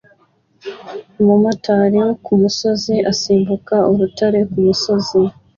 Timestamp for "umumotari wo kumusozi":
1.21-2.95